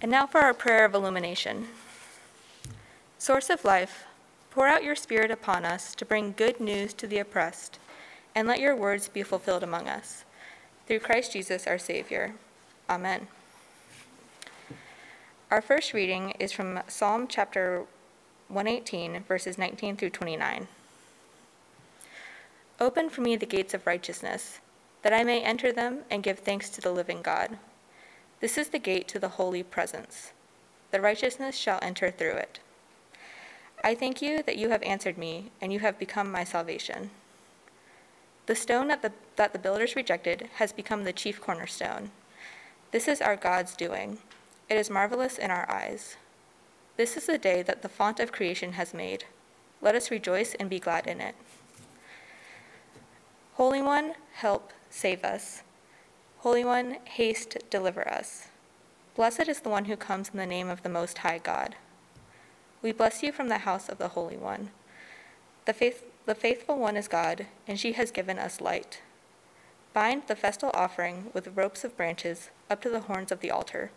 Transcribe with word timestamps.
And 0.00 0.12
now 0.12 0.26
for 0.26 0.40
our 0.40 0.54
prayer 0.54 0.84
of 0.84 0.94
illumination. 0.94 1.66
Source 3.18 3.50
of 3.50 3.64
life, 3.64 4.04
pour 4.50 4.68
out 4.68 4.84
your 4.84 4.94
Spirit 4.94 5.32
upon 5.32 5.64
us 5.64 5.94
to 5.96 6.04
bring 6.04 6.34
good 6.36 6.60
news 6.60 6.94
to 6.94 7.08
the 7.08 7.18
oppressed, 7.18 7.80
and 8.32 8.46
let 8.46 8.60
your 8.60 8.76
words 8.76 9.08
be 9.08 9.24
fulfilled 9.24 9.64
among 9.64 9.88
us. 9.88 10.24
Through 10.86 11.00
Christ 11.00 11.32
Jesus 11.32 11.66
our 11.66 11.78
Savior. 11.78 12.34
Amen. 12.88 13.26
Our 15.50 15.60
first 15.60 15.92
reading 15.92 16.30
is 16.38 16.52
from 16.52 16.80
Psalm 16.86 17.26
chapter 17.26 17.84
118, 18.48 19.24
verses 19.24 19.58
19 19.58 19.96
through 19.96 20.10
29. 20.10 20.68
Open 22.80 23.10
for 23.10 23.20
me 23.22 23.34
the 23.34 23.46
gates 23.46 23.74
of 23.74 23.86
righteousness, 23.86 24.60
that 25.02 25.12
I 25.12 25.24
may 25.24 25.42
enter 25.42 25.72
them 25.72 26.00
and 26.08 26.22
give 26.22 26.38
thanks 26.38 26.70
to 26.70 26.80
the 26.80 26.92
living 26.92 27.20
God. 27.20 27.58
This 28.40 28.56
is 28.56 28.68
the 28.68 28.78
gate 28.78 29.08
to 29.08 29.18
the 29.18 29.30
holy 29.30 29.62
presence. 29.62 30.32
The 30.90 31.00
righteousness 31.00 31.56
shall 31.56 31.80
enter 31.82 32.10
through 32.10 32.34
it. 32.34 32.60
I 33.82 33.94
thank 33.94 34.22
you 34.22 34.42
that 34.44 34.56
you 34.56 34.70
have 34.70 34.82
answered 34.82 35.18
me, 35.18 35.50
and 35.60 35.72
you 35.72 35.80
have 35.80 35.98
become 35.98 36.30
my 36.30 36.44
salvation. 36.44 37.10
The 38.46 38.54
stone 38.54 38.88
that 38.88 39.02
the, 39.02 39.12
that 39.36 39.52
the 39.52 39.58
builders 39.58 39.96
rejected 39.96 40.48
has 40.54 40.72
become 40.72 41.04
the 41.04 41.12
chief 41.12 41.40
cornerstone. 41.40 42.10
This 42.92 43.08
is 43.08 43.20
our 43.20 43.36
God's 43.36 43.76
doing. 43.76 44.18
It 44.68 44.76
is 44.76 44.88
marvelous 44.88 45.36
in 45.36 45.50
our 45.50 45.70
eyes. 45.70 46.16
This 46.96 47.16
is 47.16 47.26
the 47.26 47.38
day 47.38 47.62
that 47.62 47.82
the 47.82 47.88
font 47.88 48.20
of 48.20 48.32
creation 48.32 48.72
has 48.72 48.94
made. 48.94 49.24
Let 49.82 49.94
us 49.94 50.10
rejoice 50.10 50.54
and 50.54 50.70
be 50.70 50.80
glad 50.80 51.06
in 51.06 51.20
it. 51.20 51.34
Holy 53.54 53.82
One, 53.82 54.14
help, 54.32 54.72
save 54.90 55.24
us. 55.24 55.62
Holy 56.42 56.64
One, 56.64 56.98
haste, 57.02 57.56
deliver 57.68 58.06
us. 58.08 58.46
Blessed 59.16 59.48
is 59.48 59.58
the 59.58 59.70
one 59.70 59.86
who 59.86 59.96
comes 59.96 60.28
in 60.28 60.36
the 60.36 60.46
name 60.46 60.68
of 60.68 60.84
the 60.84 60.88
Most 60.88 61.18
High 61.18 61.38
God. 61.38 61.74
We 62.80 62.92
bless 62.92 63.24
you 63.24 63.32
from 63.32 63.48
the 63.48 63.58
house 63.58 63.88
of 63.88 63.98
the 63.98 64.10
Holy 64.10 64.36
One. 64.36 64.70
The, 65.64 65.72
faith, 65.72 66.04
the 66.26 66.36
faithful 66.36 66.78
one 66.78 66.96
is 66.96 67.08
God, 67.08 67.46
and 67.66 67.78
she 67.78 67.94
has 67.94 68.12
given 68.12 68.38
us 68.38 68.60
light. 68.60 69.02
Bind 69.92 70.28
the 70.28 70.36
festal 70.36 70.70
offering 70.74 71.32
with 71.34 71.56
ropes 71.56 71.82
of 71.82 71.96
branches 71.96 72.50
up 72.70 72.80
to 72.82 72.88
the 72.88 73.00
horns 73.00 73.32
of 73.32 73.40
the 73.40 73.50
altar. 73.50 73.90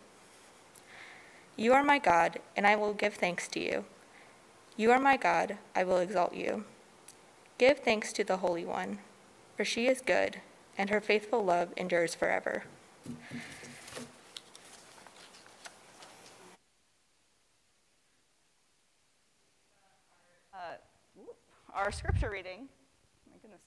You 1.55 1.73
are 1.73 1.83
my 1.83 1.99
God, 1.99 2.39
and 2.57 2.65
I 2.65 2.75
will 2.75 2.95
give 2.95 3.13
thanks 3.13 3.47
to 3.49 3.59
you. 3.59 3.85
You 4.77 4.91
are 4.91 4.99
my 4.99 5.15
God, 5.15 5.59
I 5.75 5.83
will 5.83 5.99
exalt 5.99 6.33
you. 6.33 6.63
Give 7.59 7.77
thanks 7.77 8.11
to 8.13 8.23
the 8.23 8.37
Holy 8.37 8.65
One, 8.65 8.97
for 9.55 9.63
she 9.63 9.85
is 9.85 10.01
good 10.01 10.41
and 10.77 10.89
her 10.89 11.01
faithful 11.01 11.43
love 11.43 11.69
endures 11.77 12.15
forever. 12.15 12.63
Uh, 20.53 20.75
our 21.73 21.91
scripture 21.91 22.29
reading, 22.29 22.67
my 23.31 23.37
goodness, 23.41 23.61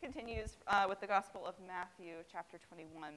continues 0.00 0.56
uh, 0.68 0.86
with 0.88 1.00
the 1.00 1.06
Gospel 1.06 1.44
of 1.46 1.54
Matthew, 1.66 2.14
chapter 2.30 2.58
21. 2.68 3.14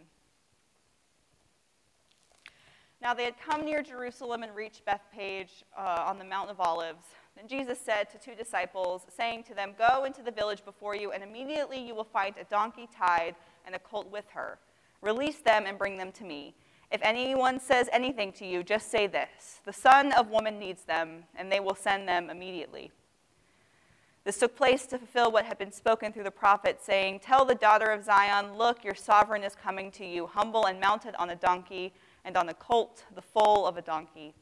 Now 3.02 3.14
they 3.14 3.24
had 3.24 3.36
come 3.40 3.64
near 3.64 3.82
Jerusalem 3.82 4.44
and 4.44 4.54
reached 4.54 4.84
Bethphage 4.84 5.64
uh, 5.78 6.04
on 6.06 6.20
the 6.20 6.26
Mount 6.26 6.50
of 6.50 6.60
Olives. 6.60 7.06
Then 7.40 7.48
Jesus 7.48 7.80
said 7.80 8.10
to 8.10 8.18
two 8.18 8.36
disciples, 8.36 9.04
saying 9.16 9.44
to 9.44 9.54
them, 9.54 9.72
Go 9.78 10.04
into 10.04 10.22
the 10.22 10.32
village 10.32 10.66
before 10.66 10.94
you, 10.94 11.14
and 11.14 11.24
immediately 11.24 11.80
you 11.80 11.96
will 11.96 12.04
find 12.04 12.36
a 12.36 12.44
donkey 12.44 12.90
tied 12.94 13.34
and 13.66 13.74
a 13.74 13.80
colt 13.80 14.12
with 14.12 14.26
her. 14.34 14.60
Release 15.02 15.38
them 15.38 15.64
and 15.66 15.78
bring 15.78 15.96
them 15.96 16.12
to 16.14 16.26
me. 16.26 16.54
If 16.92 17.00
anyone 17.02 17.62
says 17.62 17.88
anything 17.94 18.34
to 18.34 18.46
you, 18.46 18.62
just 18.62 18.92
say 18.92 19.08
this 19.08 19.62
The 19.64 19.72
Son 19.72 20.12
of 20.12 20.30
Woman 20.30 20.60
needs 20.60 20.84
them, 20.84 21.24
and 21.34 21.50
they 21.50 21.62
will 21.62 21.76
send 21.76 22.10
them 22.10 22.30
immediately. 22.30 22.92
This 24.26 24.38
took 24.38 24.58
place 24.58 24.86
to 24.88 24.98
fulfill 24.98 25.32
what 25.32 25.46
had 25.46 25.58
been 25.58 25.72
spoken 25.72 26.12
through 26.12 26.26
the 26.26 26.32
prophet, 26.32 26.82
saying, 26.82 27.22
Tell 27.22 27.46
the 27.46 27.56
daughter 27.56 27.90
of 27.92 28.04
Zion, 28.04 28.58
Look, 28.58 28.84
your 28.84 28.96
sovereign 28.96 29.46
is 29.46 29.56
coming 29.56 29.92
to 29.92 30.06
you, 30.06 30.28
humble 30.28 30.66
and 30.66 30.78
mounted 30.78 31.16
on 31.16 31.30
a 31.30 31.38
donkey, 31.38 31.94
and 32.26 32.36
on 32.36 32.50
a 32.50 32.54
colt, 32.54 33.06
the 33.16 33.22
foal 33.22 33.66
of 33.66 33.78
a 33.78 33.82
donkey. 33.82 34.34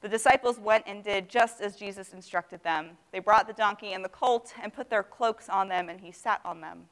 The 0.00 0.08
disciples 0.08 0.58
went 0.58 0.84
and 0.86 1.04
did 1.04 1.28
just 1.28 1.60
as 1.60 1.76
Jesus 1.76 2.14
instructed 2.14 2.62
them. 2.62 2.96
They 3.12 3.18
brought 3.18 3.46
the 3.46 3.52
donkey 3.52 3.92
and 3.92 4.04
the 4.04 4.08
colt 4.08 4.54
and 4.62 4.72
put 4.72 4.88
their 4.88 5.02
cloaks 5.02 5.48
on 5.48 5.68
them, 5.68 5.88
and 5.88 6.00
he 6.00 6.10
sat 6.10 6.40
on 6.44 6.60
them. 6.60 6.86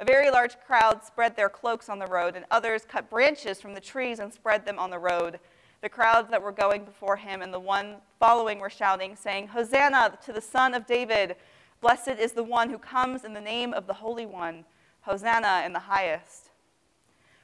A 0.00 0.04
very 0.04 0.30
large 0.30 0.58
crowd 0.66 1.04
spread 1.04 1.36
their 1.36 1.48
cloaks 1.48 1.88
on 1.88 1.98
the 1.98 2.06
road, 2.06 2.34
and 2.34 2.46
others 2.50 2.86
cut 2.88 3.10
branches 3.10 3.60
from 3.60 3.74
the 3.74 3.80
trees 3.80 4.18
and 4.18 4.32
spread 4.32 4.66
them 4.66 4.78
on 4.78 4.90
the 4.90 4.98
road. 4.98 5.38
The 5.82 5.88
crowds 5.88 6.30
that 6.30 6.42
were 6.42 6.52
going 6.52 6.84
before 6.84 7.16
him 7.16 7.42
and 7.42 7.54
the 7.54 7.60
one 7.60 7.96
following 8.18 8.58
were 8.58 8.70
shouting, 8.70 9.14
saying, 9.14 9.48
Hosanna 9.48 10.18
to 10.24 10.32
the 10.32 10.40
Son 10.40 10.74
of 10.74 10.86
David! 10.86 11.36
Blessed 11.80 12.18
is 12.18 12.32
the 12.32 12.42
one 12.42 12.70
who 12.70 12.78
comes 12.78 13.24
in 13.24 13.34
the 13.34 13.40
name 13.40 13.72
of 13.72 13.86
the 13.86 13.94
Holy 13.94 14.26
One! 14.26 14.64
Hosanna 15.02 15.62
in 15.64 15.72
the 15.72 15.78
highest. 15.78 16.50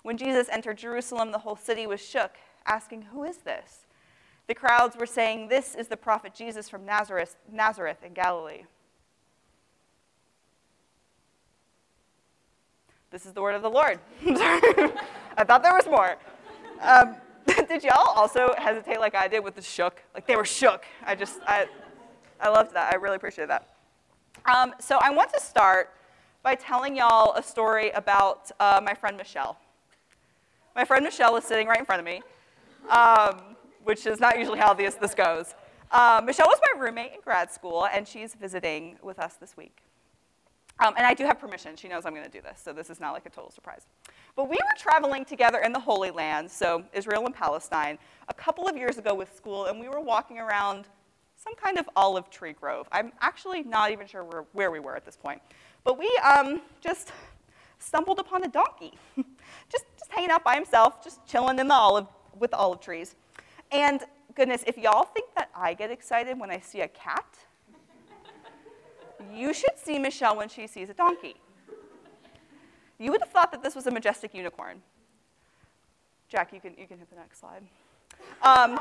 When 0.02 0.16
Jesus 0.16 0.48
entered 0.50 0.78
Jerusalem, 0.78 1.32
the 1.32 1.38
whole 1.38 1.56
city 1.56 1.86
was 1.86 2.00
shook, 2.00 2.32
asking, 2.66 3.02
Who 3.02 3.24
is 3.24 3.38
this? 3.38 3.85
The 4.46 4.54
crowds 4.54 4.96
were 4.96 5.06
saying, 5.06 5.48
This 5.48 5.74
is 5.74 5.88
the 5.88 5.96
prophet 5.96 6.34
Jesus 6.34 6.68
from 6.68 6.84
Nazareth, 6.84 7.36
Nazareth 7.50 7.98
in 8.04 8.12
Galilee. 8.12 8.62
This 13.10 13.26
is 13.26 13.32
the 13.32 13.42
word 13.42 13.54
of 13.54 13.62
the 13.62 13.70
Lord. 13.70 13.98
I 14.26 15.44
thought 15.44 15.62
there 15.62 15.74
was 15.74 15.86
more. 15.86 16.16
Um, 16.82 17.16
did 17.68 17.82
y'all 17.82 18.12
also 18.14 18.54
hesitate 18.58 19.00
like 19.00 19.14
I 19.14 19.28
did 19.28 19.42
with 19.42 19.54
the 19.54 19.62
shook? 19.62 20.02
Like 20.14 20.26
they 20.26 20.36
were 20.36 20.44
shook. 20.44 20.84
I 21.04 21.14
just, 21.14 21.40
I, 21.46 21.66
I 22.40 22.48
loved 22.48 22.74
that. 22.74 22.92
I 22.92 22.96
really 22.96 23.16
appreciate 23.16 23.48
that. 23.48 23.68
Um, 24.44 24.74
so 24.78 24.98
I 25.00 25.10
want 25.10 25.32
to 25.32 25.40
start 25.40 25.92
by 26.42 26.54
telling 26.54 26.96
y'all 26.96 27.32
a 27.34 27.42
story 27.42 27.90
about 27.90 28.50
uh, 28.60 28.80
my 28.84 28.94
friend 28.94 29.16
Michelle. 29.16 29.58
My 30.74 30.84
friend 30.84 31.02
Michelle 31.04 31.36
is 31.36 31.44
sitting 31.44 31.66
right 31.66 31.78
in 31.78 31.86
front 31.86 32.00
of 32.00 32.04
me. 32.04 32.22
Um, 32.90 33.55
which 33.86 34.04
is 34.04 34.18
not 34.18 34.36
usually 34.36 34.58
how 34.58 34.74
this, 34.74 34.96
this 34.96 35.14
goes. 35.14 35.54
Uh, 35.92 36.20
Michelle 36.24 36.48
was 36.48 36.58
my 36.74 36.80
roommate 36.82 37.12
in 37.14 37.20
grad 37.20 37.52
school, 37.52 37.86
and 37.86 38.06
she's 38.06 38.34
visiting 38.34 38.98
with 39.00 39.20
us 39.20 39.34
this 39.34 39.56
week. 39.56 39.78
Um, 40.84 40.92
and 40.96 41.06
I 41.06 41.14
do 41.14 41.24
have 41.24 41.38
permission. 41.38 41.76
She 41.76 41.86
knows 41.86 42.04
I'm 42.04 42.12
going 42.12 42.24
to 42.24 42.30
do 42.30 42.42
this, 42.42 42.60
so 42.62 42.72
this 42.72 42.90
is 42.90 42.98
not 42.98 43.12
like 43.12 43.26
a 43.26 43.30
total 43.30 43.52
surprise. 43.52 43.86
But 44.34 44.48
we 44.50 44.56
were 44.56 44.76
traveling 44.76 45.24
together 45.24 45.60
in 45.60 45.72
the 45.72 45.78
Holy 45.78 46.10
Land, 46.10 46.50
so 46.50 46.82
Israel 46.92 47.26
and 47.26 47.34
Palestine, 47.34 47.96
a 48.28 48.34
couple 48.34 48.68
of 48.68 48.76
years 48.76 48.98
ago 48.98 49.14
with 49.14 49.34
school, 49.36 49.66
and 49.66 49.78
we 49.78 49.88
were 49.88 50.00
walking 50.00 50.40
around 50.40 50.86
some 51.36 51.54
kind 51.54 51.78
of 51.78 51.88
olive 51.94 52.28
tree 52.28 52.54
grove. 52.54 52.88
I'm 52.90 53.12
actually 53.20 53.62
not 53.62 53.92
even 53.92 54.08
sure 54.08 54.24
where, 54.24 54.44
where 54.52 54.70
we 54.72 54.80
were 54.80 54.96
at 54.96 55.04
this 55.04 55.16
point. 55.16 55.40
But 55.84 55.96
we 55.96 56.10
um, 56.28 56.60
just 56.80 57.12
stumbled 57.78 58.18
upon 58.18 58.42
a 58.42 58.48
donkey, 58.48 58.94
just, 59.70 59.84
just 59.96 60.10
hanging 60.10 60.30
out 60.30 60.42
by 60.42 60.56
himself, 60.56 61.04
just 61.04 61.24
chilling 61.24 61.60
in 61.60 61.68
the 61.68 61.74
olive 61.74 62.08
with 62.36 62.50
the 62.50 62.56
olive 62.56 62.80
trees. 62.80 63.14
And 63.72 64.02
goodness, 64.34 64.64
if 64.66 64.76
y'all 64.78 65.04
think 65.04 65.34
that 65.34 65.50
I 65.54 65.74
get 65.74 65.90
excited 65.90 66.38
when 66.38 66.50
I 66.50 66.60
see 66.60 66.80
a 66.80 66.88
cat, 66.88 67.26
you 69.34 69.52
should 69.52 69.76
see 69.76 69.98
Michelle 69.98 70.36
when 70.36 70.48
she 70.48 70.66
sees 70.66 70.88
a 70.88 70.94
donkey. 70.94 71.36
You 72.98 73.10
would 73.10 73.20
have 73.20 73.30
thought 73.30 73.52
that 73.52 73.62
this 73.62 73.74
was 73.74 73.86
a 73.86 73.90
majestic 73.90 74.34
unicorn. 74.34 74.80
Jack, 76.28 76.52
you 76.52 76.60
can, 76.60 76.74
you 76.78 76.86
can 76.86 76.98
hit 76.98 77.10
the 77.10 77.16
next 77.16 77.40
slide. 77.40 77.62
Um, 78.42 78.80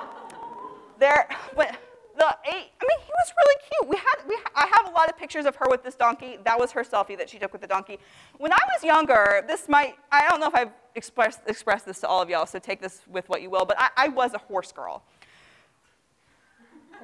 there, 0.99 1.27
but 1.55 1.77
the 2.17 2.37
eight, 2.45 2.71
I 2.81 2.85
mean, 2.85 2.99
he 2.99 3.11
was 3.11 3.33
really 3.37 3.61
cute. 3.69 3.89
We 3.89 3.97
had, 3.97 4.15
we, 4.27 4.37
I 4.55 4.67
have 4.73 4.87
a 4.87 4.95
lot 4.95 5.09
of 5.09 5.17
pictures 5.17 5.45
of 5.45 5.55
her 5.57 5.67
with 5.69 5.83
this 5.83 5.95
donkey. 5.95 6.37
That 6.43 6.59
was 6.59 6.71
her 6.71 6.83
selfie 6.83 7.17
that 7.17 7.29
she 7.29 7.37
took 7.39 7.51
with 7.51 7.61
the 7.61 7.67
donkey. 7.67 7.99
When 8.37 8.51
I 8.51 8.59
was 8.73 8.83
younger, 8.83 9.43
this 9.47 9.67
might, 9.67 9.95
I 10.11 10.27
don't 10.29 10.39
know 10.39 10.47
if 10.47 10.55
I've 10.55 10.71
expressed, 10.95 11.41
expressed 11.47 11.85
this 11.85 11.99
to 12.01 12.07
all 12.07 12.21
of 12.21 12.29
y'all, 12.29 12.45
so 12.45 12.59
take 12.59 12.81
this 12.81 13.01
with 13.09 13.27
what 13.29 13.41
you 13.41 13.49
will, 13.49 13.65
but 13.65 13.77
I, 13.79 13.89
I 13.97 14.07
was 14.07 14.33
a 14.33 14.37
horse 14.37 14.71
girl. 14.71 15.03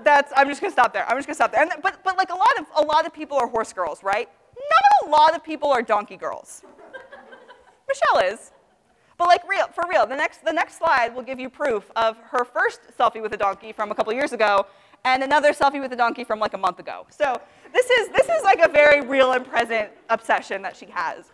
That's, 0.03 0.31
I'm 0.35 0.47
just 0.47 0.61
gonna 0.61 0.71
stop 0.71 0.93
there. 0.93 1.07
I'm 1.07 1.17
just 1.17 1.27
gonna 1.27 1.35
stop 1.35 1.51
there. 1.51 1.61
And, 1.61 1.71
but, 1.83 2.03
but 2.03 2.17
like 2.17 2.31
a 2.31 2.35
lot 2.35 2.59
of, 2.59 2.65
a 2.77 2.85
lot 2.85 3.05
of 3.05 3.13
people 3.13 3.37
are 3.37 3.47
horse 3.47 3.73
girls, 3.73 4.03
right? 4.03 4.29
Not 4.55 5.07
a 5.07 5.11
lot 5.11 5.35
of 5.35 5.43
people 5.43 5.71
are 5.71 5.81
donkey 5.81 6.17
girls. 6.17 6.63
Michelle 7.87 8.33
is. 8.33 8.51
But 9.17 9.27
like 9.27 9.47
real, 9.47 9.67
for 9.67 9.83
real, 9.87 10.07
the 10.07 10.15
next, 10.15 10.43
the 10.43 10.51
next 10.51 10.79
slide 10.79 11.13
will 11.13 11.21
give 11.21 11.39
you 11.39 11.47
proof 11.47 11.91
of 11.95 12.17
her 12.31 12.43
first 12.43 12.81
selfie 12.97 13.21
with 13.21 13.33
a 13.33 13.37
donkey 13.37 13.71
from 13.71 13.91
a 13.91 13.95
couple 13.95 14.11
years 14.13 14.31
ago 14.31 14.65
and 15.03 15.23
another 15.23 15.51
selfie 15.51 15.81
with 15.81 15.91
a 15.93 15.95
donkey 15.95 16.23
from 16.23 16.39
like 16.39 16.53
a 16.53 16.57
month 16.57 16.79
ago. 16.79 17.07
So 17.09 17.41
this 17.73 17.89
is, 17.89 18.09
this 18.09 18.27
is 18.29 18.43
like 18.43 18.59
a 18.59 18.69
very 18.69 19.01
real 19.01 19.31
and 19.31 19.45
present 19.45 19.89
obsession 20.09 20.61
that 20.61 20.75
she 20.75 20.87
has. 20.87 21.25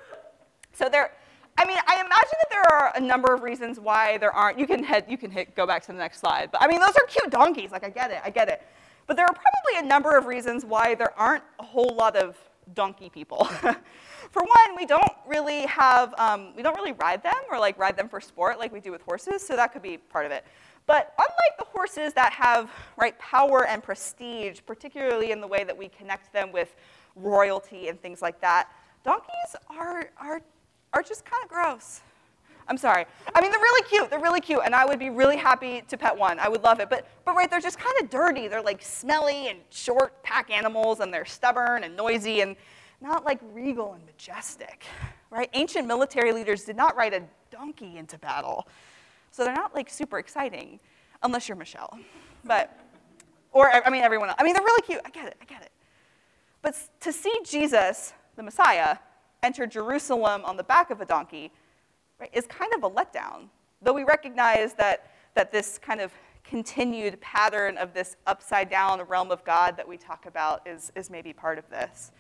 So 0.74 0.90
there, 0.90 1.12
I 1.58 1.66
mean, 1.66 1.78
I 1.88 1.96
imagine 1.96 2.10
that 2.12 2.50
there 2.52 2.72
are 2.72 2.94
a 2.96 3.00
number 3.00 3.34
of 3.34 3.42
reasons 3.42 3.80
why 3.80 4.18
there 4.18 4.32
aren't. 4.32 4.60
You 4.60 4.68
can 4.68 4.84
head, 4.84 5.06
you 5.10 5.18
can 5.18 5.32
hit, 5.32 5.56
go 5.56 5.66
back 5.66 5.82
to 5.84 5.88
the 5.88 5.98
next 5.98 6.20
slide. 6.20 6.50
But 6.52 6.62
I 6.62 6.68
mean, 6.68 6.80
those 6.80 6.96
are 6.96 7.06
cute 7.08 7.32
donkeys. 7.32 7.72
Like 7.72 7.84
I 7.84 7.90
get 7.90 8.12
it, 8.12 8.22
I 8.24 8.30
get 8.30 8.48
it. 8.48 8.62
But 9.08 9.16
there 9.16 9.26
are 9.26 9.34
probably 9.34 9.86
a 9.86 9.90
number 9.90 10.18
of 10.18 10.26
reasons 10.26 10.66
why 10.66 10.94
there 10.96 11.18
aren't 11.18 11.44
a 11.60 11.64
whole 11.64 11.96
lot 11.96 12.16
of 12.16 12.38
donkey 12.74 13.10
people. 13.10 13.46
for 14.32 14.44
one, 14.44 14.76
we 14.76 14.86
don't 14.86 15.12
really 15.26 15.62
have, 15.66 16.14
um, 16.18 16.54
we 16.56 16.62
don't 16.62 16.76
really 16.76 16.92
ride 16.94 17.24
them 17.24 17.34
or 17.50 17.60
like 17.60 17.78
ride 17.80 17.98
them 17.98 18.10
for 18.10 18.20
sport 18.20 18.60
like 18.60 18.72
we 18.72 18.80
do 18.80 18.92
with 18.92 19.02
horses, 19.02 19.46
so 19.46 19.56
that 19.56 19.72
could 19.74 19.82
be 19.82 19.98
part 19.98 20.26
of 20.26 20.32
it. 20.32 20.46
But 20.88 21.14
unlike 21.18 21.58
the 21.60 21.66
horses 21.66 22.14
that 22.14 22.34
have 22.34 22.72
right 22.98 23.18
power 23.20 23.68
and 23.68 23.84
prestige, 23.84 24.62
particularly 24.66 25.32
in 25.32 25.42
the 25.42 25.48
way 25.48 25.64
that 25.64 25.78
we 25.78 25.90
connect 25.90 26.34
them 26.34 26.52
with 26.52 26.76
royalty 27.16 27.90
and 27.90 28.02
things 28.02 28.22
like 28.22 28.40
that, 28.42 28.70
donkeys 29.04 29.56
are, 29.70 30.10
are, 30.18 30.42
are 30.94 31.04
just 31.04 31.26
kind 31.26 31.44
of 31.44 31.50
gross. 31.50 32.02
I'm 32.70 32.78
sorry. 32.78 33.06
I 33.34 33.42
mean, 33.42 33.52
they're 33.52 33.60
really 33.60 33.88
cute. 33.88 34.10
They're 34.10 34.22
really 34.22 34.42
cute, 34.42 34.62
and 34.66 34.76
I 34.76 34.86
would 34.86 35.00
be 35.00 35.10
really 35.10 35.38
happy 35.38 35.84
to 35.88 35.98
pet 35.98 36.18
one. 36.18 36.40
I 36.40 36.50
would 36.50 36.64
love 36.64 36.80
it. 36.80 36.90
But, 36.90 37.08
but 37.24 37.36
right, 37.36 37.50
they're 37.50 37.62
just 37.62 37.80
kind 37.80 37.96
of 38.02 38.10
dirty. 38.10 38.48
They're 38.48 38.62
like 38.62 38.82
smelly 38.82 39.50
and 39.50 39.60
short 39.70 40.22
pack 40.24 40.50
animals, 40.50 41.00
and 41.00 41.14
they're 41.14 41.26
stubborn 41.26 41.84
and 41.84 41.96
noisy 41.96 42.42
and 42.42 42.56
not 43.02 43.26
like 43.26 43.40
regal 43.54 43.94
and 43.94 44.06
majestic, 44.06 44.86
right? 45.30 45.50
Ancient 45.54 45.88
military 45.88 46.34
leaders 46.34 46.64
did 46.64 46.76
not 46.76 46.96
ride 46.96 47.14
a 47.14 47.24
donkey 47.52 47.98
into 47.98 48.18
battle, 48.18 48.68
so 49.38 49.44
they're 49.44 49.54
not 49.54 49.76
like 49.76 49.88
super 49.88 50.18
exciting, 50.18 50.80
unless 51.22 51.48
you're 51.48 51.56
Michelle. 51.56 52.00
But, 52.44 52.76
or 53.52 53.70
I 53.70 53.88
mean, 53.92 54.02
everyone 54.02 54.30
else. 54.30 54.38
I 54.40 54.44
mean, 54.44 54.56
they're 54.56 54.64
really 54.64 54.82
cute. 54.82 55.00
I 55.06 55.12
get 55.12 55.28
it. 55.28 55.38
I 55.40 55.46
get 55.46 55.62
it. 55.62 55.70
But 56.64 56.76
to 57.02 57.14
see 57.14 57.32
Jesus, 57.46 58.14
the 58.36 58.42
Messiah, 58.42 58.98
enter 59.44 59.68
Jerusalem 59.68 60.42
on 60.44 60.58
the 60.58 60.64
back 60.64 60.90
of 60.90 61.02
a 61.02 61.06
donkey 61.06 61.52
right, 62.20 62.32
is 62.34 62.48
kind 62.48 62.74
of 62.74 62.82
a 62.82 62.90
letdown. 62.90 63.50
Though 63.84 63.94
we 63.94 64.04
recognize 64.06 64.74
that, 64.74 65.12
that 65.36 65.52
this 65.52 65.78
kind 65.78 66.02
of 66.02 66.12
continued 66.44 67.22
pattern 67.22 67.78
of 67.78 67.94
this 67.94 68.16
upside 68.26 68.72
down 68.72 69.04
realm 69.04 69.30
of 69.30 69.44
God 69.44 69.78
that 69.78 69.88
we 69.88 69.98
talk 69.98 70.26
about 70.26 70.66
is, 70.68 70.92
is 70.96 71.12
maybe 71.12 71.32
part 71.32 71.60
of 71.60 71.70
this. 71.70 72.12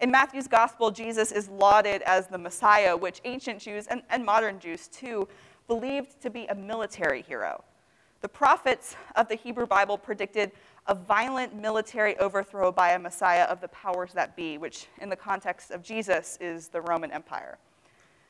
In 0.00 0.10
Matthew's 0.10 0.48
gospel, 0.48 0.90
Jesus 0.90 1.30
is 1.30 1.48
lauded 1.48 2.02
as 2.02 2.26
the 2.26 2.38
Messiah, 2.38 2.96
which 2.96 3.20
ancient 3.24 3.60
Jews 3.60 3.86
and, 3.86 4.02
and 4.10 4.24
modern 4.24 4.58
Jews 4.58 4.88
too 4.88 5.28
believed 5.70 6.20
to 6.20 6.30
be 6.30 6.46
a 6.46 6.54
military 6.54 7.22
hero. 7.22 7.62
The 8.22 8.28
prophets 8.28 8.96
of 9.14 9.28
the 9.28 9.36
Hebrew 9.36 9.66
Bible 9.66 9.96
predicted 9.96 10.50
a 10.88 10.96
violent 10.96 11.54
military 11.54 12.18
overthrow 12.18 12.72
by 12.72 12.90
a 12.90 12.98
Messiah 12.98 13.44
of 13.44 13.60
the 13.60 13.68
powers 13.68 14.12
that 14.14 14.34
be, 14.34 14.58
which 14.58 14.88
in 15.00 15.08
the 15.08 15.14
context 15.14 15.70
of 15.70 15.80
Jesus 15.80 16.36
is 16.40 16.66
the 16.66 16.80
Roman 16.80 17.12
Empire. 17.12 17.56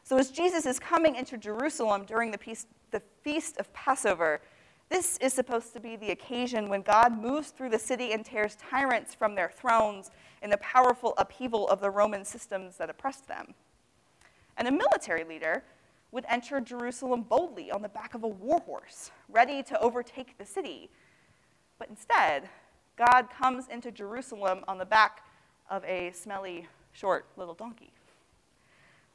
So, 0.04 0.18
as 0.18 0.30
Jesus 0.30 0.66
is 0.66 0.78
coming 0.78 1.16
into 1.16 1.38
Jerusalem 1.38 2.04
during 2.04 2.30
the, 2.30 2.36
peace, 2.36 2.66
the 2.90 3.00
feast 3.24 3.56
of 3.56 3.72
Passover, 3.72 4.42
this 4.90 5.16
is 5.16 5.32
supposed 5.32 5.72
to 5.72 5.80
be 5.80 5.96
the 5.96 6.10
occasion 6.10 6.68
when 6.68 6.82
God 6.82 7.18
moves 7.18 7.52
through 7.52 7.70
the 7.70 7.78
city 7.78 8.12
and 8.12 8.22
tears 8.22 8.54
tyrants 8.70 9.14
from 9.14 9.34
their 9.34 9.48
thrones 9.48 10.10
in 10.42 10.50
the 10.50 10.58
powerful 10.58 11.14
upheaval 11.16 11.66
of 11.68 11.80
the 11.80 11.88
Roman 11.88 12.26
systems 12.26 12.76
that 12.76 12.90
oppressed 12.90 13.28
them. 13.28 13.54
And 14.58 14.68
a 14.68 14.72
military 14.72 15.24
leader 15.24 15.64
would 16.12 16.24
enter 16.28 16.60
Jerusalem 16.60 17.22
boldly 17.22 17.70
on 17.70 17.82
the 17.82 17.88
back 17.88 18.14
of 18.14 18.24
a 18.24 18.28
war 18.28 18.60
horse, 18.60 19.10
ready 19.28 19.62
to 19.64 19.80
overtake 19.80 20.36
the 20.38 20.44
city. 20.44 20.90
But 21.78 21.88
instead, 21.88 22.48
God 22.96 23.28
comes 23.30 23.68
into 23.68 23.90
Jerusalem 23.90 24.64
on 24.66 24.78
the 24.78 24.84
back 24.84 25.24
of 25.70 25.84
a 25.84 26.10
smelly, 26.12 26.66
short 26.92 27.26
little 27.36 27.54
donkey. 27.54 27.92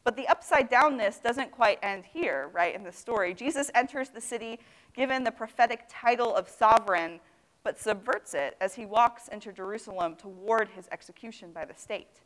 But 0.03 0.15
the 0.15 0.27
upside 0.27 0.69
downness 0.69 1.21
doesn't 1.21 1.51
quite 1.51 1.79
end 1.81 2.05
here, 2.05 2.49
right, 2.53 2.73
in 2.73 2.83
the 2.83 2.91
story. 2.91 3.33
Jesus 3.33 3.71
enters 3.73 4.09
the 4.09 4.21
city 4.21 4.59
given 4.93 5.23
the 5.23 5.31
prophetic 5.31 5.85
title 5.89 6.33
of 6.35 6.47
sovereign, 6.47 7.19
but 7.63 7.79
subverts 7.79 8.33
it 8.33 8.55
as 8.61 8.75
he 8.75 8.85
walks 8.85 9.27
into 9.27 9.51
Jerusalem 9.51 10.15
toward 10.15 10.69
his 10.69 10.87
execution 10.91 11.51
by 11.51 11.65
the 11.65 11.73
state. 11.75 12.21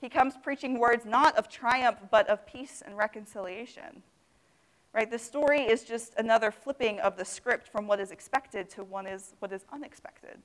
He 0.00 0.08
comes 0.08 0.34
preaching 0.42 0.78
words 0.78 1.04
not 1.04 1.36
of 1.36 1.48
triumph, 1.48 1.98
but 2.10 2.28
of 2.28 2.46
peace 2.46 2.82
and 2.84 2.96
reconciliation. 2.96 4.02
Right? 4.92 5.10
The 5.10 5.18
story 5.18 5.60
is 5.60 5.84
just 5.84 6.14
another 6.16 6.50
flipping 6.50 6.98
of 7.00 7.16
the 7.16 7.24
script 7.24 7.68
from 7.68 7.86
what 7.86 8.00
is 8.00 8.10
expected 8.10 8.68
to 8.70 8.82
what 8.82 9.06
is, 9.06 9.34
what 9.38 9.52
is 9.52 9.64
unexpected. 9.72 10.38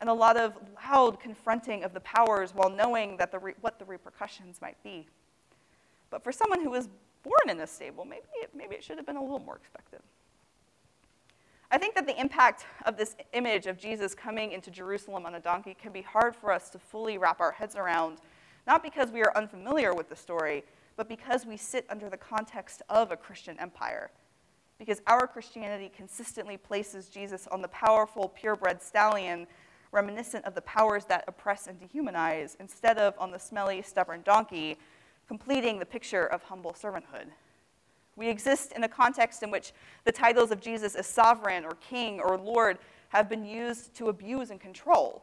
And 0.00 0.10
a 0.10 0.14
lot 0.14 0.36
of 0.36 0.54
loud 0.90 1.20
confronting 1.20 1.84
of 1.84 1.94
the 1.94 2.00
powers 2.00 2.52
while 2.54 2.70
knowing 2.70 3.16
that 3.18 3.30
the 3.30 3.38
re- 3.38 3.54
what 3.60 3.78
the 3.78 3.84
repercussions 3.84 4.60
might 4.60 4.82
be. 4.82 5.06
But 6.10 6.24
for 6.24 6.32
someone 6.32 6.62
who 6.62 6.70
was 6.70 6.88
born 7.22 7.48
in 7.48 7.60
a 7.60 7.66
stable, 7.66 8.04
maybe 8.04 8.26
it, 8.42 8.50
maybe 8.54 8.74
it 8.74 8.82
should 8.82 8.96
have 8.96 9.06
been 9.06 9.16
a 9.16 9.22
little 9.22 9.38
more 9.38 9.56
expected. 9.56 10.00
I 11.70 11.78
think 11.78 11.94
that 11.94 12.06
the 12.06 12.18
impact 12.18 12.66
of 12.84 12.96
this 12.96 13.14
image 13.32 13.66
of 13.66 13.78
Jesus 13.78 14.14
coming 14.14 14.52
into 14.52 14.70
Jerusalem 14.70 15.24
on 15.24 15.36
a 15.36 15.40
donkey 15.40 15.76
can 15.80 15.92
be 15.92 16.02
hard 16.02 16.34
for 16.34 16.50
us 16.52 16.68
to 16.70 16.78
fully 16.78 17.16
wrap 17.16 17.40
our 17.40 17.52
heads 17.52 17.76
around, 17.76 18.18
not 18.66 18.82
because 18.82 19.10
we 19.10 19.22
are 19.22 19.36
unfamiliar 19.36 19.94
with 19.94 20.08
the 20.08 20.16
story, 20.16 20.64
but 20.96 21.08
because 21.08 21.46
we 21.46 21.56
sit 21.56 21.86
under 21.88 22.08
the 22.08 22.16
context 22.16 22.82
of 22.88 23.10
a 23.10 23.16
Christian 23.16 23.58
empire. 23.58 24.10
Because 24.78 25.02
our 25.06 25.26
Christianity 25.26 25.90
consistently 25.94 26.56
places 26.56 27.08
Jesus 27.08 27.46
on 27.48 27.62
the 27.62 27.68
powerful, 27.68 28.28
purebred 28.28 28.82
stallion, 28.82 29.46
reminiscent 29.92 30.44
of 30.44 30.54
the 30.54 30.62
powers 30.62 31.04
that 31.06 31.24
oppress 31.26 31.66
and 31.66 31.78
dehumanize, 31.80 32.56
instead 32.60 32.98
of 32.98 33.14
on 33.18 33.30
the 33.30 33.38
smelly, 33.38 33.82
stubborn 33.82 34.22
donkey 34.22 34.78
completing 35.26 35.78
the 35.78 35.86
picture 35.86 36.26
of 36.26 36.42
humble 36.42 36.72
servanthood. 36.72 37.26
We 38.16 38.28
exist 38.28 38.72
in 38.72 38.82
a 38.84 38.88
context 38.88 39.42
in 39.42 39.50
which 39.50 39.72
the 40.04 40.12
titles 40.12 40.50
of 40.50 40.60
Jesus 40.60 40.94
as 40.94 41.06
sovereign 41.06 41.64
or 41.64 41.76
king 41.80 42.20
or 42.20 42.36
Lord 42.36 42.78
have 43.10 43.28
been 43.28 43.44
used 43.44 43.94
to 43.94 44.08
abuse 44.08 44.50
and 44.50 44.60
control, 44.60 45.22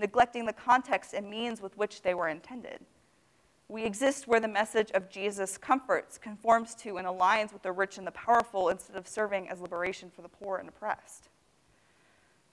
neglecting 0.00 0.46
the 0.46 0.52
context 0.52 1.12
and 1.12 1.28
means 1.28 1.60
with 1.60 1.76
which 1.76 2.02
they 2.02 2.14
were 2.14 2.28
intended. 2.28 2.80
We 3.68 3.84
exist 3.84 4.26
where 4.26 4.40
the 4.40 4.48
message 4.48 4.90
of 4.92 5.08
Jesus 5.08 5.56
comforts, 5.56 6.18
conforms 6.18 6.74
to, 6.76 6.96
and 6.96 7.06
aligns 7.06 7.52
with 7.52 7.62
the 7.62 7.70
rich 7.70 7.98
and 7.98 8.06
the 8.06 8.10
powerful 8.10 8.68
instead 8.68 8.96
of 8.96 9.06
serving 9.06 9.48
as 9.48 9.60
liberation 9.60 10.10
for 10.10 10.22
the 10.22 10.28
poor 10.28 10.56
and 10.56 10.68
oppressed. 10.68 11.28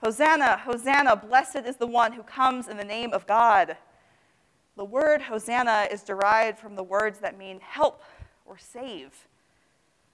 Hosanna, 0.04 0.58
Hosanna, 0.58 1.16
blessed 1.16 1.66
is 1.66 1.78
the 1.78 1.88
one 1.88 2.14
who 2.14 2.22
comes 2.22 2.68
in 2.68 2.78
the 2.78 2.84
name 2.84 3.14
of 3.14 3.26
God. 3.26 3.78
The 4.76 4.86
word 4.86 5.24
Hosanna 5.24 5.88
is 5.92 6.04
derived 6.04 6.60
from 6.60 6.76
the 6.76 6.84
words 6.84 7.18
that 7.20 7.36
mean 7.36 7.60
help 7.62 8.04
or 8.46 8.60
save. 8.60 9.28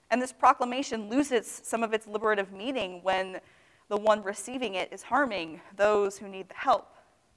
And 0.10 0.22
this 0.22 0.32
proclamation 0.32 1.10
loses 1.10 1.62
some 1.66 1.84
of 1.84 1.94
its 1.94 2.08
liberative 2.08 2.54
meaning 2.54 3.02
when 3.04 3.42
the 3.90 3.98
one 3.98 4.24
receiving 4.24 4.76
it 4.76 4.94
is 4.94 5.04
harming 5.04 5.60
those 5.76 6.18
who 6.18 6.30
need 6.30 6.48
the 6.48 6.56
help 6.56 6.93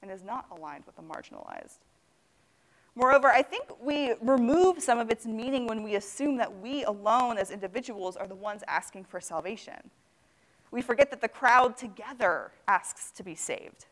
and 0.08 0.17
is 0.17 0.25
not 0.25 0.47
aligned 0.50 0.85
with 0.87 0.97
the 0.97 1.03
marginalized. 1.03 1.79
Moreover, 2.94 3.29
I 3.29 3.43
think 3.43 3.64
we 3.81 4.14
remove 4.23 4.82
some 4.82 4.99
of 4.99 5.11
its 5.11 5.26
meaning 5.26 5.67
when 5.67 5.82
we 5.82 5.97
assume 5.97 6.38
that 6.38 6.61
we 6.61 6.85
alone 6.85 7.37
as 7.37 7.50
individuals 7.50 8.17
are 8.17 8.26
the 8.26 8.35
ones 8.35 8.62
asking 8.67 9.05
for 9.05 9.20
salvation. 9.20 9.91
We 10.70 10.81
forget 10.81 11.10
that 11.10 11.20
the 11.20 11.29
crowd 11.29 11.77
together 11.77 12.53
asks 12.67 13.10
to 13.13 13.22
be 13.22 13.34
saved. 13.34 13.86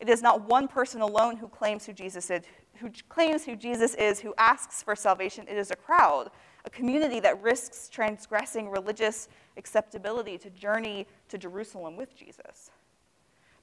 It 0.00 0.08
is 0.08 0.22
not 0.22 0.48
one 0.48 0.68
person 0.68 1.00
alone 1.00 1.36
who 1.36 1.48
claims 1.48 1.84
who 1.84 1.92
Jesus 1.92 2.30
is, 2.30 2.42
who 2.76 2.90
claims 3.08 3.44
who 3.44 3.56
Jesus 3.56 3.94
is, 3.94 4.20
who 4.20 4.34
asks 4.38 4.82
for 4.82 4.96
salvation. 4.96 5.46
It 5.48 5.58
is 5.58 5.70
a 5.70 5.76
crowd, 5.76 6.30
a 6.64 6.70
community 6.70 7.20
that 7.20 7.42
risks 7.42 7.88
transgressing 7.88 8.70
religious 8.70 9.28
acceptability 9.56 10.38
to 10.38 10.50
journey 10.50 11.06
to 11.28 11.36
Jerusalem 11.36 11.96
with 11.96 12.16
Jesus. 12.16 12.70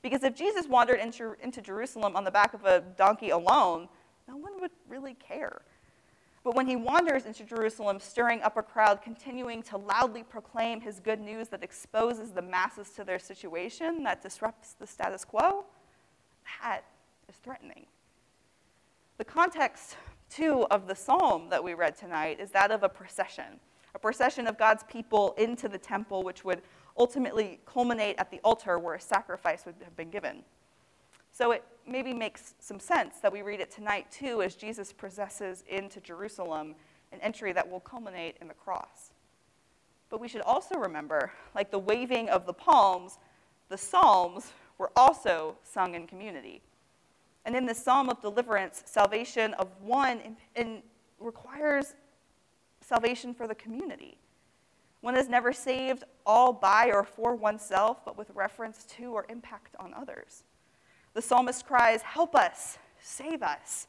Because 0.05 0.23
if 0.23 0.35
Jesus 0.35 0.67
wandered 0.67 0.99
into, 0.99 1.35
into 1.41 1.63
Jerusalem 1.63 2.15
on 2.15 2.23
the 2.23 2.29
back 2.29 2.53
of 2.53 2.63
a 2.63 2.81
donkey 2.95 3.31
alone, 3.31 3.89
no 4.27 4.37
one 4.37 4.61
would 4.61 4.69
really 4.87 5.15
care. 5.15 5.63
But 6.43 6.53
when 6.53 6.67
he 6.67 6.75
wanders 6.75 7.25
into 7.25 7.43
Jerusalem, 7.43 7.99
stirring 7.99 8.43
up 8.43 8.55
a 8.55 8.61
crowd, 8.61 9.01
continuing 9.01 9.63
to 9.63 9.77
loudly 9.77 10.21
proclaim 10.21 10.79
his 10.79 10.99
good 10.99 11.19
news 11.19 11.47
that 11.47 11.63
exposes 11.63 12.29
the 12.29 12.43
masses 12.43 12.91
to 12.91 13.03
their 13.03 13.17
situation, 13.17 14.03
that 14.03 14.21
disrupts 14.21 14.73
the 14.73 14.85
status 14.85 15.25
quo, 15.25 15.65
that 16.61 16.81
is 17.27 17.37
threatening. 17.37 17.87
The 19.17 19.25
context, 19.25 19.97
too, 20.29 20.67
of 20.69 20.85
the 20.85 20.93
psalm 20.93 21.49
that 21.49 21.63
we 21.63 21.73
read 21.73 21.95
tonight 21.95 22.39
is 22.39 22.51
that 22.51 22.69
of 22.69 22.83
a 22.83 22.89
procession, 22.89 23.59
a 23.95 23.99
procession 23.99 24.45
of 24.45 24.57
God's 24.57 24.83
people 24.83 25.33
into 25.37 25.69
the 25.69 25.77
temple, 25.77 26.21
which 26.21 26.43
would 26.43 26.61
ultimately 26.97 27.59
culminate 27.65 28.17
at 28.19 28.29
the 28.29 28.39
altar 28.43 28.77
where 28.77 28.95
a 28.95 29.01
sacrifice 29.01 29.65
would 29.65 29.75
have 29.83 29.95
been 29.95 30.09
given. 30.09 30.43
So 31.31 31.51
it 31.51 31.63
maybe 31.87 32.13
makes 32.13 32.53
some 32.59 32.79
sense 32.79 33.19
that 33.21 33.31
we 33.31 33.41
read 33.41 33.61
it 33.61 33.71
tonight, 33.71 34.11
too, 34.11 34.41
as 34.41 34.55
Jesus 34.55 34.93
processes 34.93 35.63
into 35.67 35.99
Jerusalem, 36.01 36.75
an 37.11 37.19
entry 37.21 37.53
that 37.53 37.69
will 37.69 37.79
culminate 37.79 38.35
in 38.41 38.47
the 38.47 38.53
cross. 38.53 39.11
But 40.09 40.19
we 40.19 40.27
should 40.27 40.41
also 40.41 40.75
remember, 40.75 41.31
like 41.55 41.71
the 41.71 41.79
waving 41.79 42.29
of 42.29 42.45
the 42.45 42.53
palms, 42.53 43.17
the 43.69 43.77
Psalms 43.77 44.51
were 44.77 44.91
also 44.95 45.55
sung 45.63 45.95
in 45.95 46.05
community. 46.05 46.61
And 47.45 47.55
in 47.55 47.65
the 47.65 47.75
psalm 47.75 48.09
of 48.09 48.21
deliverance, 48.21 48.83
salvation 48.85 49.53
of 49.53 49.69
one 49.81 50.19
in, 50.19 50.37
in 50.55 50.83
requires 51.19 51.95
salvation 52.87 53.33
for 53.33 53.47
the 53.47 53.55
community. 53.55 54.17
One 55.01 55.15
is 55.15 55.29
never 55.29 55.53
saved 55.53 56.03
all 56.25 56.51
by 56.51 56.91
or 56.91 57.03
for 57.03 57.35
oneself, 57.35 58.03
but 58.03 58.17
with 58.17 58.29
reference 58.33 58.85
to 58.97 59.11
or 59.13 59.25
impact 59.29 59.75
on 59.79 59.93
others. 59.93 60.43
The 61.13 61.21
psalmist 61.21 61.65
cries, 61.65 62.01
Help 62.01 62.35
us, 62.35 62.77
save 62.99 63.43
us. 63.43 63.87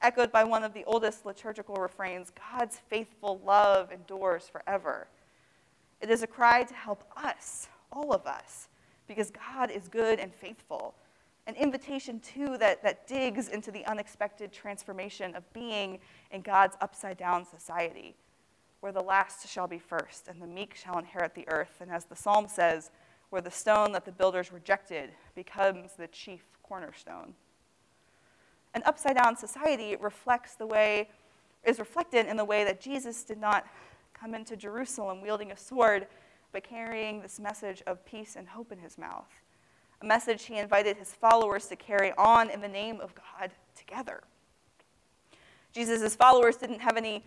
echoed 0.00 0.30
by 0.30 0.44
one 0.44 0.62
of 0.62 0.74
the 0.74 0.84
oldest 0.84 1.26
liturgical 1.26 1.74
refrains 1.76 2.30
God's 2.52 2.78
faithful 2.88 3.40
love 3.44 3.90
endures 3.90 4.48
forever. 4.48 5.08
It 6.00 6.10
is 6.10 6.22
a 6.22 6.26
cry 6.26 6.62
to 6.62 6.74
help 6.74 7.02
us, 7.16 7.68
all 7.90 8.12
of 8.12 8.24
us, 8.26 8.68
because 9.08 9.32
God 9.32 9.70
is 9.70 9.88
good 9.88 10.20
and 10.20 10.32
faithful. 10.32 10.94
An 11.48 11.56
invitation, 11.56 12.20
too, 12.20 12.58
that, 12.58 12.82
that 12.82 13.08
digs 13.08 13.48
into 13.48 13.72
the 13.72 13.84
unexpected 13.86 14.52
transformation 14.52 15.34
of 15.34 15.50
being 15.52 15.98
in 16.30 16.42
God's 16.42 16.76
upside 16.80 17.16
down 17.16 17.44
society, 17.44 18.14
where 18.80 18.92
the 18.92 19.02
last 19.02 19.48
shall 19.48 19.66
be 19.66 19.78
first 19.78 20.28
and 20.28 20.40
the 20.40 20.46
meek 20.46 20.74
shall 20.74 20.98
inherit 20.98 21.34
the 21.34 21.48
earth. 21.48 21.78
And 21.80 21.90
as 21.90 22.04
the 22.04 22.16
psalm 22.16 22.48
says, 22.48 22.90
where 23.30 23.42
the 23.42 23.50
stone 23.50 23.92
that 23.92 24.04
the 24.04 24.12
builders 24.12 24.52
rejected 24.52 25.10
becomes 25.34 25.92
the 25.98 26.06
chief 26.08 26.42
cornerstone. 26.62 27.34
An 28.74 28.82
upside 28.86 29.16
down 29.16 29.36
society 29.36 29.96
reflects 29.96 30.54
the 30.54 30.66
way, 30.66 31.08
is 31.64 31.78
reflected 31.78 32.26
in 32.26 32.36
the 32.36 32.44
way 32.44 32.64
that 32.64 32.80
Jesus 32.80 33.24
did 33.24 33.38
not 33.38 33.66
come 34.14 34.34
into 34.34 34.56
Jerusalem 34.56 35.20
wielding 35.20 35.52
a 35.52 35.56
sword, 35.56 36.06
but 36.52 36.62
carrying 36.62 37.20
this 37.20 37.38
message 37.38 37.82
of 37.86 38.04
peace 38.04 38.36
and 38.36 38.48
hope 38.48 38.72
in 38.72 38.78
his 38.78 38.98
mouth. 38.98 39.28
A 40.00 40.06
message 40.06 40.44
he 40.44 40.56
invited 40.58 40.96
his 40.96 41.12
followers 41.12 41.66
to 41.66 41.76
carry 41.76 42.12
on 42.16 42.50
in 42.50 42.60
the 42.60 42.68
name 42.68 43.00
of 43.00 43.14
God 43.14 43.50
together. 43.76 44.22
Jesus' 45.72 46.14
followers 46.14 46.56
didn't 46.56 46.80
have 46.80 46.96
any 46.96 47.24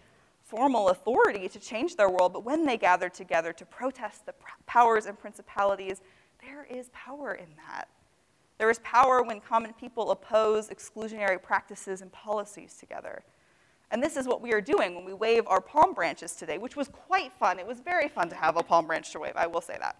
formal 0.51 0.89
authority 0.89 1.47
to 1.47 1.59
change 1.59 1.95
their 1.95 2.09
world, 2.09 2.33
but 2.33 2.43
when 2.43 2.65
they 2.65 2.77
gather 2.77 3.07
together 3.07 3.53
to 3.53 3.65
protest 3.65 4.25
the 4.25 4.33
powers 4.67 5.05
and 5.05 5.17
principalities, 5.17 6.01
there 6.41 6.67
is 6.69 6.89
power 6.89 7.33
in 7.33 7.47
that. 7.55 7.87
There 8.57 8.69
is 8.69 8.79
power 8.79 9.23
when 9.23 9.39
common 9.39 9.71
people 9.73 10.11
oppose 10.11 10.69
exclusionary 10.69 11.41
practices 11.41 12.01
and 12.01 12.11
policies 12.11 12.75
together. 12.77 13.23
And 13.91 14.03
this 14.03 14.17
is 14.17 14.27
what 14.27 14.41
we 14.41 14.51
are 14.51 14.59
doing 14.59 14.93
when 14.93 15.05
we 15.05 15.13
wave 15.13 15.47
our 15.47 15.61
palm 15.61 15.93
branches 15.93 16.35
today, 16.35 16.57
which 16.57 16.75
was 16.75 16.89
quite 16.89 17.31
fun. 17.31 17.57
It 17.57 17.65
was 17.65 17.79
very 17.79 18.09
fun 18.09 18.27
to 18.27 18.35
have 18.35 18.57
a 18.57 18.63
palm 18.63 18.87
branch 18.87 19.13
to 19.13 19.19
wave, 19.19 19.33
I 19.37 19.47
will 19.47 19.61
say 19.61 19.77
that. 19.79 19.95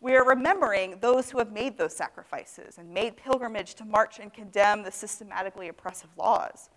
We 0.00 0.16
are 0.16 0.26
remembering 0.26 0.98
those 1.00 1.30
who 1.30 1.38
have 1.38 1.52
made 1.52 1.78
those 1.78 1.94
sacrifices 1.94 2.78
and 2.78 2.92
made 2.92 3.16
pilgrimage 3.16 3.76
to 3.76 3.84
march 3.84 4.18
and 4.18 4.34
condemn 4.34 4.82
the 4.82 4.90
systematically 4.90 5.68
oppressive 5.68 6.10
laws. 6.18 6.70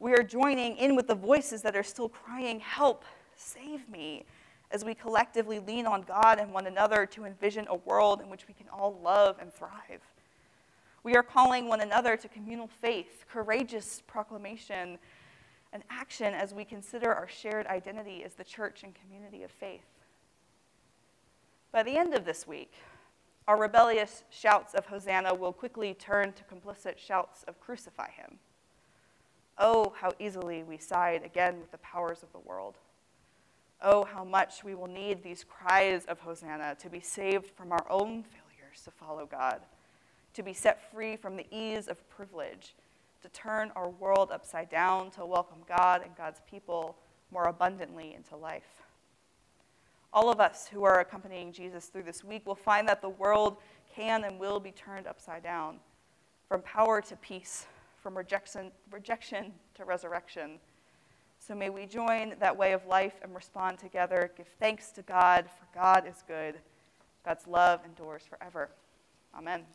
We 0.00 0.12
are 0.12 0.22
joining 0.22 0.76
in 0.76 0.94
with 0.94 1.08
the 1.08 1.14
voices 1.14 1.62
that 1.62 1.74
are 1.74 1.82
still 1.82 2.08
crying, 2.08 2.60
Help, 2.60 3.04
save 3.36 3.88
me, 3.88 4.24
as 4.70 4.84
we 4.84 4.94
collectively 4.94 5.58
lean 5.58 5.86
on 5.86 6.02
God 6.02 6.38
and 6.38 6.52
one 6.52 6.66
another 6.66 7.04
to 7.06 7.24
envision 7.24 7.66
a 7.68 7.74
world 7.74 8.20
in 8.20 8.30
which 8.30 8.46
we 8.46 8.54
can 8.54 8.68
all 8.68 8.98
love 9.02 9.38
and 9.40 9.52
thrive. 9.52 10.02
We 11.02 11.16
are 11.16 11.22
calling 11.22 11.68
one 11.68 11.80
another 11.80 12.16
to 12.16 12.28
communal 12.28 12.68
faith, 12.68 13.24
courageous 13.28 14.02
proclamation, 14.06 14.98
and 15.72 15.82
action 15.90 16.32
as 16.32 16.54
we 16.54 16.64
consider 16.64 17.12
our 17.12 17.28
shared 17.28 17.66
identity 17.66 18.22
as 18.24 18.34
the 18.34 18.44
church 18.44 18.84
and 18.84 18.94
community 18.94 19.42
of 19.42 19.50
faith. 19.50 19.86
By 21.72 21.82
the 21.82 21.96
end 21.96 22.14
of 22.14 22.24
this 22.24 22.46
week, 22.46 22.72
our 23.46 23.58
rebellious 23.58 24.24
shouts 24.30 24.74
of 24.74 24.86
Hosanna 24.86 25.34
will 25.34 25.52
quickly 25.52 25.94
turn 25.94 26.32
to 26.34 26.44
complicit 26.44 26.98
shouts 26.98 27.44
of 27.48 27.58
crucify 27.60 28.10
him. 28.10 28.38
Oh, 29.58 29.92
how 30.00 30.12
easily 30.18 30.62
we 30.62 30.78
side 30.78 31.24
again 31.24 31.58
with 31.60 31.72
the 31.72 31.78
powers 31.78 32.22
of 32.22 32.32
the 32.32 32.38
world. 32.38 32.76
Oh, 33.82 34.04
how 34.04 34.24
much 34.24 34.64
we 34.64 34.74
will 34.74 34.86
need 34.86 35.22
these 35.22 35.44
cries 35.44 36.04
of 36.06 36.20
Hosanna 36.20 36.76
to 36.80 36.88
be 36.88 37.00
saved 37.00 37.50
from 37.56 37.72
our 37.72 37.86
own 37.90 38.22
failures 38.22 38.82
to 38.84 38.90
follow 38.90 39.26
God, 39.26 39.60
to 40.34 40.42
be 40.42 40.52
set 40.52 40.90
free 40.92 41.16
from 41.16 41.36
the 41.36 41.46
ease 41.50 41.88
of 41.88 42.08
privilege, 42.08 42.74
to 43.22 43.28
turn 43.30 43.72
our 43.74 43.88
world 43.88 44.30
upside 44.32 44.70
down, 44.70 45.10
to 45.12 45.26
welcome 45.26 45.58
God 45.68 46.02
and 46.04 46.16
God's 46.16 46.40
people 46.48 46.96
more 47.30 47.44
abundantly 47.48 48.14
into 48.14 48.36
life. 48.36 48.84
All 50.12 50.30
of 50.30 50.40
us 50.40 50.68
who 50.72 50.84
are 50.84 51.00
accompanying 51.00 51.52
Jesus 51.52 51.86
through 51.86 52.04
this 52.04 52.24
week 52.24 52.46
will 52.46 52.54
find 52.54 52.88
that 52.88 53.02
the 53.02 53.08
world 53.08 53.58
can 53.94 54.24
and 54.24 54.38
will 54.38 54.58
be 54.60 54.72
turned 54.72 55.06
upside 55.06 55.42
down 55.42 55.78
from 56.48 56.62
power 56.62 57.00
to 57.02 57.16
peace, 57.16 57.66
from 58.08 58.16
rejection, 58.16 58.72
rejection 58.90 59.52
to 59.74 59.84
resurrection. 59.84 60.58
So 61.38 61.54
may 61.54 61.68
we 61.68 61.84
join 61.84 62.36
that 62.40 62.56
way 62.56 62.72
of 62.72 62.86
life 62.86 63.12
and 63.22 63.34
respond 63.34 63.78
together. 63.78 64.32
Give 64.34 64.46
thanks 64.58 64.90
to 64.92 65.02
God, 65.02 65.44
for 65.44 65.78
God 65.78 66.06
is 66.08 66.24
good. 66.26 66.54
God's 67.22 67.46
love 67.46 67.80
endures 67.84 68.22
forever. 68.22 68.70
Amen. 69.36 69.66